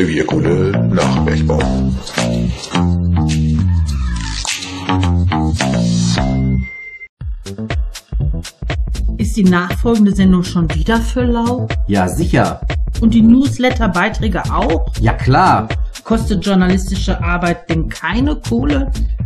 [0.00, 1.60] Revierkunde nach Bergbau.
[9.18, 11.68] Ist die nachfolgende Sendung schon wieder für lau?
[11.86, 12.62] Ja, sicher.
[13.02, 14.90] Und die Newsletter-Beiträge auch?
[15.00, 15.68] Ja, klar.
[16.02, 18.90] Kostet journalistische Arbeit denn keine Kohle?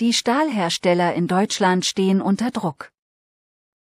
[0.00, 2.90] Die Stahlhersteller in Deutschland stehen unter Druck.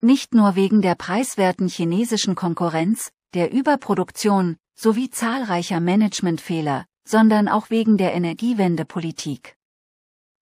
[0.01, 7.97] Nicht nur wegen der preiswerten chinesischen Konkurrenz, der Überproduktion sowie zahlreicher Managementfehler, sondern auch wegen
[7.97, 9.55] der Energiewendepolitik.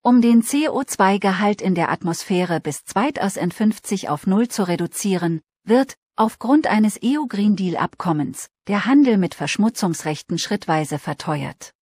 [0.01, 6.99] Um den CO2-Gehalt in der Atmosphäre bis 2050 auf Null zu reduzieren, wird, aufgrund eines
[7.03, 11.73] EU-Green Deal-Abkommens, der Handel mit Verschmutzungsrechten schrittweise verteuert.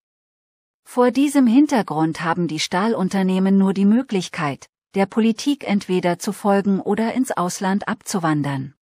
[0.86, 7.14] Vor diesem Hintergrund haben die Stahlunternehmen nur die Möglichkeit, der Politik entweder zu folgen oder
[7.14, 8.76] ins Ausland abzuwandern.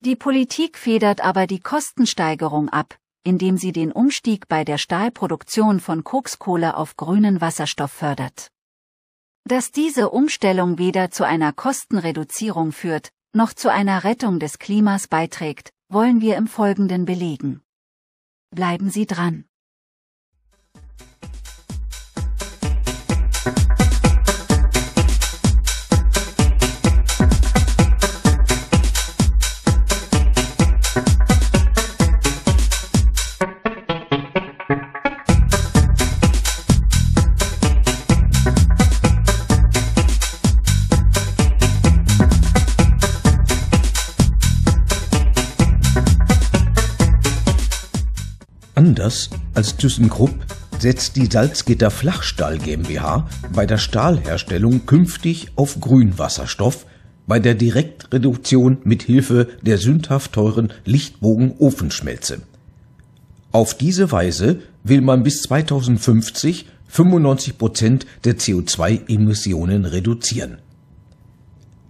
[0.00, 6.04] Die Politik federt aber die Kostensteigerung ab, indem sie den Umstieg bei der Stahlproduktion von
[6.04, 8.52] Kokskohle auf grünen Wasserstoff fördert.
[9.42, 15.72] Dass diese Umstellung weder zu einer Kostenreduzierung führt, noch zu einer Rettung des Klimas beiträgt,
[15.88, 17.62] wollen wir im Folgenden belegen.
[18.50, 19.44] Bleiben Sie dran.
[49.06, 50.34] Anders als ThyssenKrupp
[50.80, 56.86] setzt die Salzgitter Flachstahl GmbH bei der Stahlherstellung künftig auf Grünwasserstoff
[57.28, 62.40] bei der Direktreduktion mit Hilfe der sündhaft teuren Lichtbogen-Ofenschmelze.
[63.52, 70.58] Auf diese Weise will man bis 2050 95 Prozent der CO2-Emissionen reduzieren.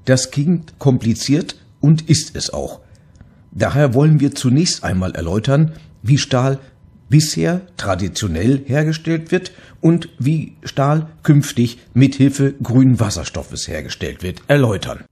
[0.05, 2.81] Das klingt kompliziert und ist es auch.
[3.53, 5.73] Daher wollen wir zunächst einmal erläutern,
[6.03, 6.59] wie Stahl
[7.09, 15.05] bisher traditionell hergestellt wird und wie Stahl künftig mithilfe grünen Wasserstoffes hergestellt wird, erläutern.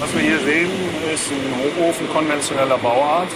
[0.00, 0.70] Was wir hier sehen,
[1.14, 3.28] ist ein Hochofen konventioneller Bauart.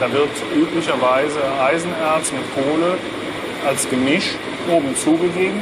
[0.00, 2.98] Da wird üblicherweise Eisenerz mit Kohle
[3.66, 4.36] als Gemisch
[4.70, 5.60] oben zugegeben.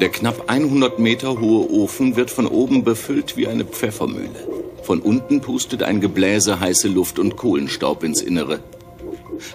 [0.00, 4.28] Der knapp 100 Meter hohe Ofen wird von oben befüllt wie eine Pfeffermühle.
[4.82, 8.60] Von unten pustet ein Gebläse heiße Luft und Kohlenstaub ins Innere.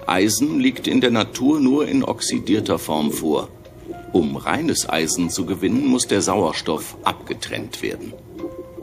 [0.07, 3.49] Eisen liegt in der Natur nur in oxidierter Form vor.
[4.13, 8.13] Um reines Eisen zu gewinnen, muss der Sauerstoff abgetrennt werden.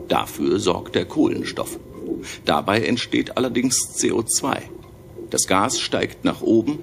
[0.07, 1.77] Dafür sorgt der Kohlenstoff.
[2.45, 4.61] Dabei entsteht allerdings CO2.
[5.29, 6.79] Das Gas steigt nach oben,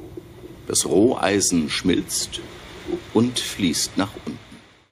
[0.68, 2.40] das Roheisen schmilzt
[3.14, 4.35] und fließt nach unten.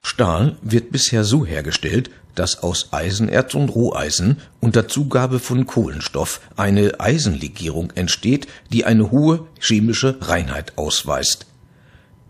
[0.05, 6.99] Stahl wird bisher so hergestellt, dass aus Eisenerz und Roheisen unter Zugabe von Kohlenstoff eine
[6.99, 11.47] Eisenlegierung entsteht, die eine hohe chemische Reinheit ausweist.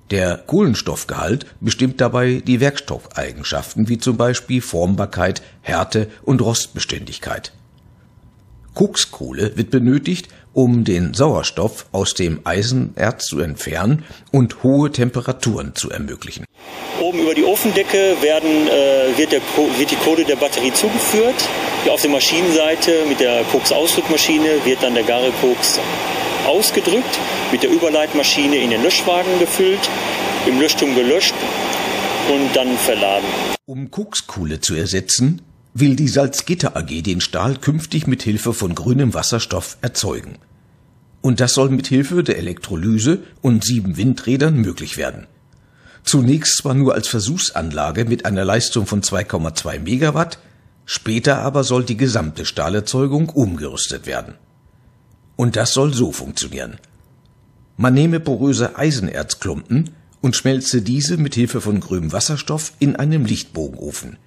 [0.10, 7.52] Der Kohlenstoffgehalt bestimmt dabei die Werkstoffeigenschaften wie zum Beispiel Formbarkeit, Härte und Rostbeständigkeit.
[8.74, 15.90] Kokskohle wird benötigt, um den Sauerstoff aus dem Eisenerz zu entfernen und hohe Temperaturen zu
[15.90, 16.46] ermöglichen.
[17.16, 19.42] Oben über die Ofendecke werden, äh, wird, der,
[19.78, 21.36] wird die Kohle der Batterie zugeführt.
[21.84, 25.80] Hier auf der Maschinenseite mit der Koks-Ausdrückmaschine wird dann der Garekoks
[26.46, 27.20] ausgedrückt,
[27.54, 29.80] mit der Überleitmaschine in den Löschwagen gefüllt,
[30.46, 31.34] im Löschturm gelöscht
[32.34, 33.28] und dann verladen.
[33.66, 35.42] Um Kokskohle zu ersetzen,
[35.74, 40.38] will die Salzgitter AG den Stahl künftig mit Hilfe von grünem Wasserstoff erzeugen.
[41.22, 45.28] Und das soll mit Hilfe der Elektrolyse und sieben Windrädern möglich werden.
[46.06, 50.38] Zunächst zwar nur als Versuchsanlage mit einer Leistung von 2,2 Megawatt,
[50.86, 54.36] später aber soll die gesamte Stahlerzeugung umgerüstet werden.
[55.36, 56.78] Und das soll so funktionieren.
[57.76, 59.90] Man nehme poröse Eisenerzklumpen
[60.22, 64.18] und schmelze diese mit Hilfe von grünem Wasserstoff in einem Lichtbogenofen.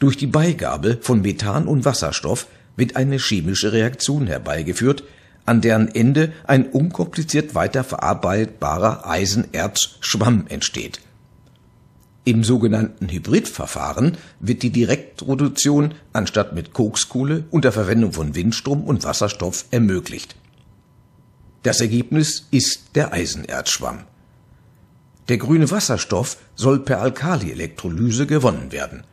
[0.00, 2.46] Durch die Beigabe von Methan und Wasserstoff
[2.76, 5.04] wird eine chemische Reaktion herbeigeführt,
[5.48, 11.00] an deren Ende ein unkompliziert weiterverarbeitbarer Eisenerzschwamm entsteht.
[12.24, 19.64] Im sogenannten Hybridverfahren wird die Direktroduktion anstatt mit Kokskohle unter Verwendung von Windstrom und Wasserstoff
[19.70, 20.36] ermöglicht.
[21.62, 24.00] Das Ergebnis ist der Eisenerzschwamm.
[25.28, 29.04] Der grüne Wasserstoff soll per Alkalielektrolyse gewonnen werden.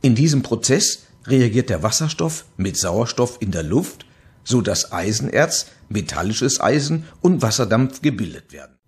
[0.00, 4.06] In diesem Prozess reagiert der Wasserstoff mit Sauerstoff in der Luft,
[4.44, 8.78] so dass Eisenerz, metallisches Eisen und Wasserdampf gebildet werden.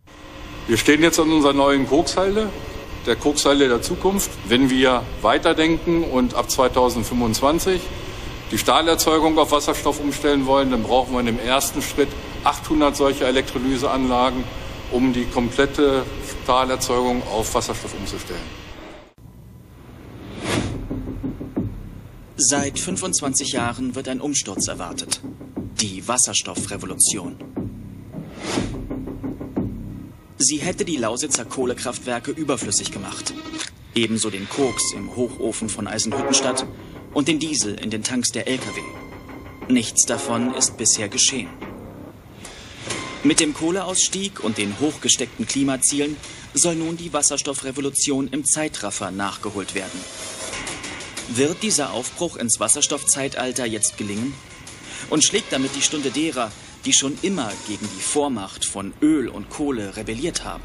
[0.68, 2.48] Wir stehen jetzt an unserer neuen Kokshalde
[3.06, 4.30] der Kokshalle der Zukunft.
[4.46, 7.80] Wenn wir weiterdenken und ab 2025
[8.50, 12.08] die Stahlerzeugung auf Wasserstoff umstellen wollen, dann brauchen wir in dem ersten Schritt
[12.44, 14.44] 800 solcher Elektrolyseanlagen,
[14.90, 16.04] um die komplette
[16.44, 18.61] Stahlerzeugung auf Wasserstoff umzustellen.
[22.44, 25.20] Seit 25 Jahren wird ein Umsturz erwartet.
[25.80, 27.36] Die Wasserstoffrevolution.
[30.38, 33.32] Sie hätte die Lausitzer Kohlekraftwerke überflüssig gemacht.
[33.94, 36.66] Ebenso den Koks im Hochofen von Eisenhüttenstadt
[37.14, 38.80] und den Diesel in den Tanks der Lkw.
[39.68, 41.48] Nichts davon ist bisher geschehen.
[43.22, 46.16] Mit dem Kohleausstieg und den hochgesteckten Klimazielen
[46.54, 50.00] soll nun die Wasserstoffrevolution im Zeitraffer nachgeholt werden.
[51.28, 54.34] Wird dieser Aufbruch ins Wasserstoffzeitalter jetzt gelingen?
[55.10, 56.50] Und schlägt damit die Stunde derer,
[56.84, 60.64] die schon immer gegen die Vormacht von Öl und Kohle rebelliert haben.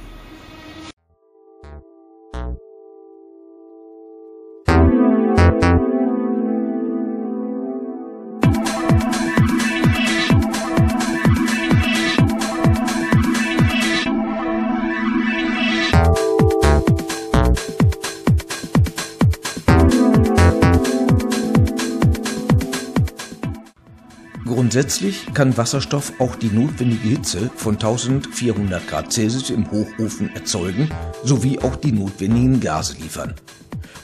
[24.78, 30.92] Grundsätzlich kann Wasserstoff auch die notwendige Hitze von 1400 Grad Celsius im Hochofen erzeugen,
[31.24, 33.34] sowie auch die notwendigen Gase liefern.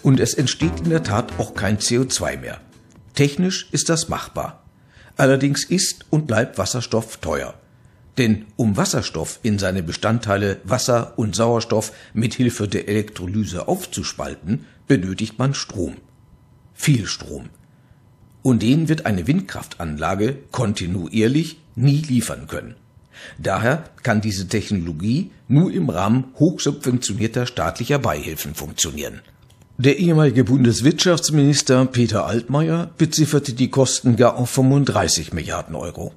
[0.02, 2.60] Und es entsteht in der Tat auch kein CO2 mehr.
[3.14, 4.64] Technisch ist das machbar.
[5.16, 7.54] Allerdings ist und bleibt Wasserstoff teuer.
[8.18, 15.38] Denn um Wasserstoff in seine Bestandteile Wasser und Sauerstoff mit Hilfe der Elektrolyse aufzuspalten, benötigt
[15.38, 15.98] man Strom.
[16.74, 17.52] Viel Strom
[18.44, 22.76] und den wird eine Windkraftanlage kontinuierlich nie liefern können.
[23.38, 29.22] Daher kann diese Technologie nur im Rahmen hochsubventionierter staatlicher Beihilfen funktionieren.
[29.78, 36.14] Der ehemalige Bundeswirtschaftsminister Peter Altmaier bezifferte die Kosten gar auf 35 Milliarden Euro.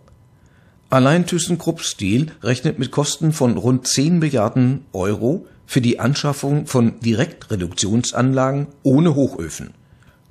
[0.90, 7.00] Allein ThyssenKrupp Steel rechnet mit Kosten von rund 10 Milliarden Euro für die Anschaffung von
[7.00, 9.74] Direktreduktionsanlagen ohne Hochöfen.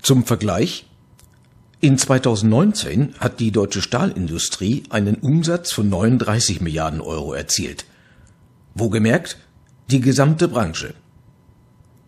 [0.02, 0.86] Zum Vergleich,
[1.86, 7.86] in 2019 hat die deutsche Stahlindustrie einen Umsatz von 39 Milliarden Euro erzielt.
[8.74, 9.38] Wo gemerkt,
[9.92, 10.96] die gesamte Branche.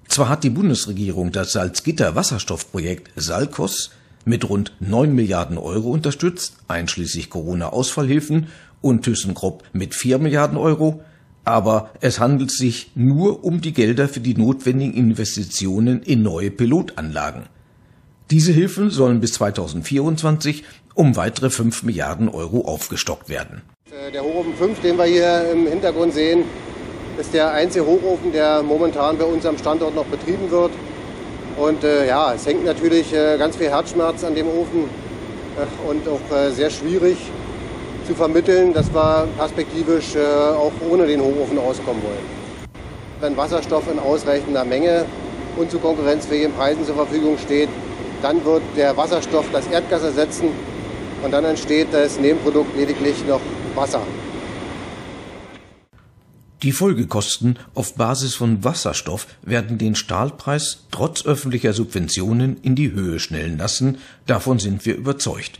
[0.08, 3.92] Zwar hat die Bundesregierung das Salzgitter Wasserstoffprojekt Salkos
[4.26, 8.48] mit rund 9 Milliarden Euro unterstützt, einschließlich Corona-Ausfallhilfen
[8.82, 11.04] und ThyssenKrupp mit 4 Milliarden Euro,
[11.46, 17.44] aber es handelt sich nur um die Gelder für die notwendigen Investitionen in neue Pilotanlagen.
[18.30, 20.66] Diese Hilfen sollen bis 2024
[20.96, 23.62] um weitere 5 Milliarden Euro aufgestockt werden.
[23.90, 26.44] Äh, der Hochofen 5, den wir hier im Hintergrund sehen,
[27.18, 30.72] ist der einzige Hochofen, der momentan bei uns am Standort noch betrieben wird.
[31.56, 34.90] Und äh, ja, es hängt natürlich äh, ganz viel Herzschmerz an dem Ofen
[35.56, 37.18] äh, und auch äh, sehr schwierig
[38.06, 42.38] zu vermitteln, dass wir perspektivisch äh, auch ohne den Hochofen auskommen wollen.
[43.22, 45.06] Wenn Wasserstoff in ausreichender Menge
[45.56, 47.70] und zu konkurrenzfähigen Preisen zur Verfügung steht,
[48.22, 50.50] dann wird der Wasserstoff das Erdgas ersetzen
[51.24, 53.42] und dann entsteht das Nebenprodukt lediglich noch
[53.76, 54.02] Wasser.
[56.64, 63.20] Die Folgekosten auf Basis von Wasserstoff werden den Stahlpreis trotz öffentlicher Subventionen in die Höhe
[63.20, 65.60] schnellen lassen, davon sind wir überzeugt.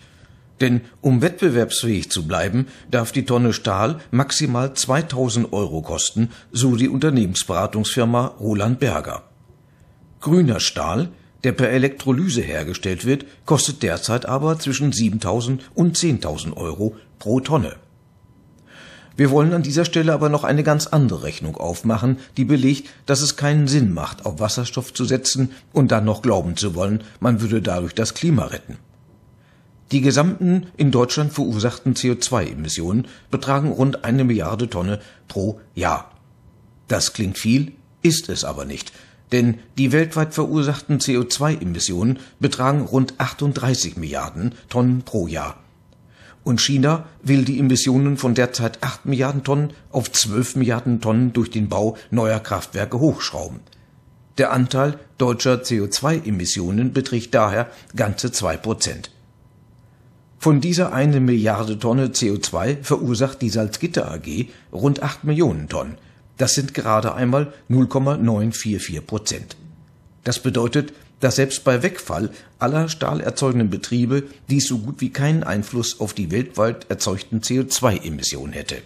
[0.60, 6.90] Denn um wettbewerbsfähig zu bleiben, darf die Tonne Stahl maximal 2000 Euro kosten, so die
[6.90, 9.22] Unternehmensberatungsfirma Roland Berger.
[10.20, 11.10] Grüner Stahl
[11.48, 17.78] der per Elektrolyse hergestellt wird, kostet derzeit aber zwischen 7.000 und 10.000 Euro pro Tonne.
[19.16, 23.22] Wir wollen an dieser Stelle aber noch eine ganz andere Rechnung aufmachen, die belegt, dass
[23.22, 27.40] es keinen Sinn macht, auf Wasserstoff zu setzen und dann noch glauben zu wollen, man
[27.40, 28.76] würde dadurch das Klima retten.
[29.94, 35.00] Die gesamten in Deutschland verursachten CO2-Emissionen betragen rund eine Milliarde Tonne
[35.30, 36.12] pro Jahr.
[36.90, 38.92] Das klingt viel, ist es aber nicht,
[39.32, 45.58] denn die weltweit verursachten CO2-Emissionen betragen rund 38 Milliarden Tonnen pro Jahr.
[46.44, 51.52] Und China will die Emissionen von derzeit 8 Milliarden Tonnen auf 12 Milliarden Tonnen durch
[51.52, 53.60] den Bau neuer Kraftwerke hochschrauben.
[54.38, 59.12] Der Anteil deutscher CO2-Emissionen beträgt daher ganze zwei Prozent.
[60.40, 65.98] Von dieser eine Milliarde Tonne CO2 verursacht die Salzgitter AG rund 8 Millionen Tonnen.
[66.38, 69.58] Das sind gerade einmal 0,944 Prozent.
[70.24, 72.30] Das bedeutet, dass selbst bei Wegfall
[72.60, 78.78] aller stahlerzeugenden Betriebe dies so gut wie keinen Einfluss auf die weltweit erzeugten CO2-Emissionen hätte.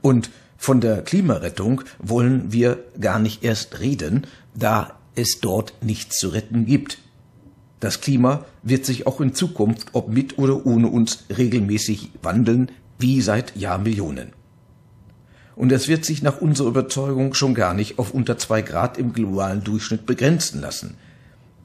[0.00, 6.28] Und von der Klimarettung wollen wir gar nicht erst reden, da es dort nichts zu
[6.28, 6.98] retten gibt.
[7.80, 13.20] Das Klima wird sich auch in Zukunft, ob mit oder ohne uns, regelmäßig wandeln, wie
[13.20, 14.32] seit Jahrmillionen.
[15.56, 19.12] Und es wird sich nach unserer Überzeugung schon gar nicht auf unter zwei Grad im
[19.12, 20.96] globalen Durchschnitt begrenzen lassen.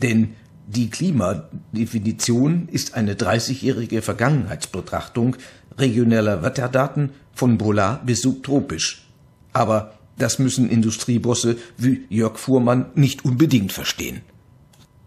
[0.01, 0.35] Denn
[0.67, 5.35] die Klimadefinition ist eine 30-jährige Vergangenheitsbetrachtung
[5.77, 9.07] regionaler Wetterdaten von polar bis subtropisch.
[9.51, 14.21] Aber das müssen Industriebosse wie Jörg Fuhrmann nicht unbedingt verstehen.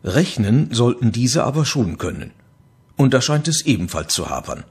[0.02, 2.32] Rechnen sollten diese aber schon können.
[2.96, 4.64] Und da scheint es ebenfalls zu hapern.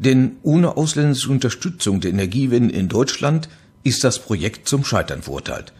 [0.00, 3.50] Denn ohne ausländische Unterstützung der Energiewende in Deutschland
[3.84, 5.74] ist das Projekt zum Scheitern verurteilt.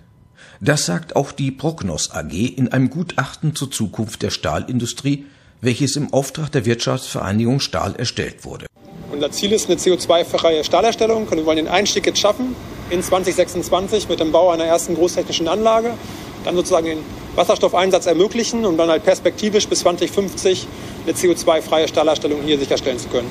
[0.61, 5.25] Das sagt auch die Prognos AG in einem Gutachten zur Zukunft der Stahlindustrie,
[5.63, 8.67] welches im Auftrag der Wirtschaftsvereinigung Stahl erstellt wurde.
[9.11, 12.55] Unser Ziel ist eine CO2-freie Stahlherstellung und wir wollen den Einstieg jetzt schaffen
[12.91, 15.95] in 2026 mit dem Bau einer ersten großtechnischen Anlage,
[16.45, 16.99] dann sozusagen den
[17.37, 20.67] Wasserstoffeinsatz ermöglichen, um dann halt perspektivisch bis 2050
[21.07, 23.31] eine CO2-freie Stahlherstellung hier sicherstellen zu können.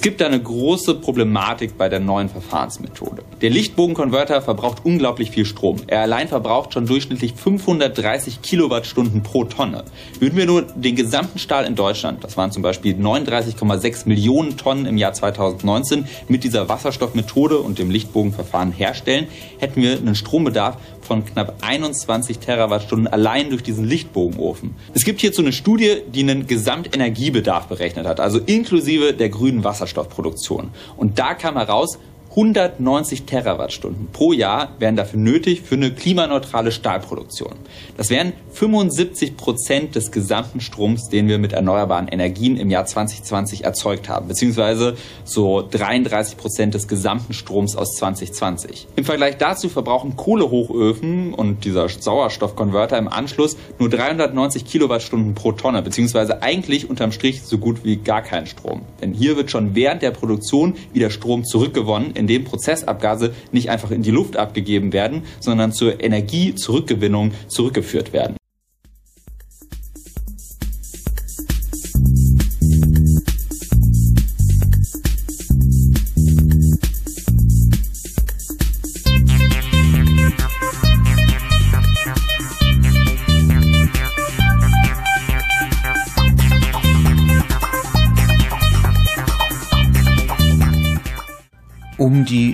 [0.00, 3.22] Es gibt eine große Problematik bei der neuen Verfahrensmethode.
[3.42, 5.76] Der Lichtbogenkonverter verbraucht unglaublich viel Strom.
[5.88, 9.84] Er allein verbraucht schon durchschnittlich 530 Kilowattstunden pro Tonne.
[10.18, 14.86] Würden wir nur den gesamten Stahl in Deutschland, das waren zum Beispiel 39,6 Millionen Tonnen
[14.86, 19.28] im Jahr 2019, mit dieser Wasserstoffmethode und dem Lichtbogenverfahren herstellen,
[19.58, 24.74] hätten wir einen Strombedarf von knapp 21 Terawattstunden allein durch diesen Lichtbogenofen.
[24.94, 30.70] Es gibt hierzu eine Studie, die einen Gesamtenergiebedarf berechnet hat, also inklusive der grünen Wasserstoffproduktion.
[30.96, 31.98] Und da kam heraus,
[32.30, 37.54] 190 Terawattstunden pro Jahr wären dafür nötig für eine klimaneutrale Stahlproduktion.
[37.96, 43.64] Das wären 75 Prozent des gesamten Stroms, den wir mit erneuerbaren Energien im Jahr 2020
[43.64, 48.86] erzeugt haben, beziehungsweise so 33 Prozent des gesamten Stroms aus 2020.
[48.94, 55.82] Im Vergleich dazu verbrauchen Kohlehochöfen und dieser Sauerstoffkonverter im Anschluss nur 390 Kilowattstunden pro Tonne,
[55.82, 58.82] beziehungsweise eigentlich unterm Strich so gut wie gar kein Strom.
[59.00, 63.90] Denn hier wird schon während der Produktion wieder Strom zurückgewonnen in dem Prozessabgase nicht einfach
[63.90, 68.39] in die Luft abgegeben werden, sondern zur Energiezurückgewinnung zurückgeführt werden.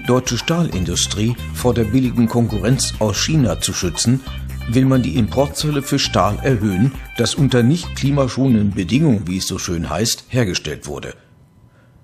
[0.06, 4.20] Deutsche Stahlindustrie vor der billigen Konkurrenz aus China zu schützen,
[4.68, 9.58] will man die Importzölle für Stahl erhöhen, das unter nicht klimaschonenden Bedingungen, wie es so
[9.58, 11.14] schön heißt, hergestellt wurde.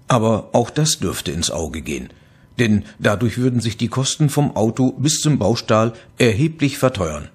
[0.08, 2.10] Aber auch das dürfte ins Auge gehen,
[2.58, 7.28] denn dadurch würden sich die Kosten vom Auto bis zum Baustahl erheblich verteuern.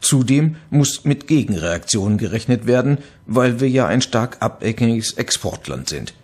[0.00, 6.14] Zudem muss mit Gegenreaktionen gerechnet werden, weil wir ja ein stark abhängiges Exportland sind.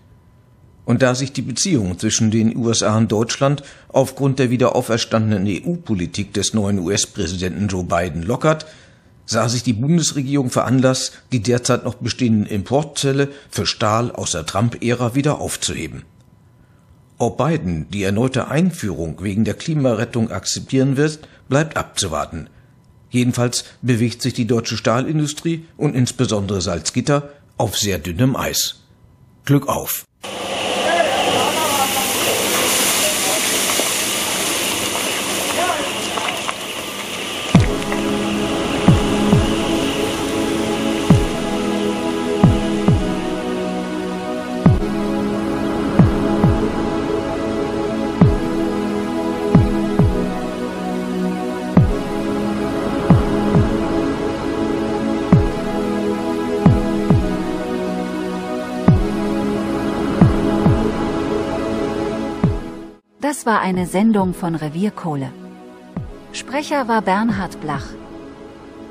[0.88, 6.32] Und da sich die Beziehungen zwischen den USA und Deutschland aufgrund der wieder auferstandenen EU-Politik
[6.32, 8.64] des neuen US-Präsidenten Joe Biden lockert,
[9.26, 15.14] sah sich die Bundesregierung veranlasst, die derzeit noch bestehenden Importzölle für Stahl aus der Trump-Ära
[15.14, 16.04] wieder aufzuheben.
[17.18, 21.18] Ob Biden die erneute Einführung wegen der Klimarettung akzeptieren wird,
[21.50, 22.48] bleibt abzuwarten.
[23.10, 27.28] Jedenfalls bewegt sich die deutsche Stahlindustrie und insbesondere Salzgitter
[27.58, 28.84] auf sehr dünnem Eis.
[29.44, 30.06] Glück auf!
[63.20, 65.32] Das war eine Sendung von Revierkohle.
[66.30, 67.88] Sprecher war Bernhard Blach.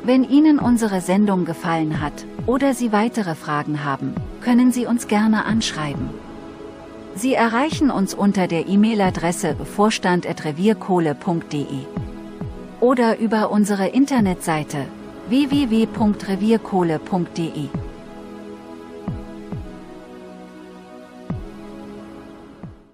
[0.04, 5.46] Wenn Ihnen unsere Sendung gefallen hat oder Sie weitere Fragen haben, können Sie uns gerne
[5.46, 6.10] anschreiben.
[7.16, 11.86] Sie erreichen uns unter der E-Mail-Adresse vorstand.revierkohle.de
[12.82, 14.88] oder über unsere Internetseite
[15.30, 17.70] www.revierkohle.de.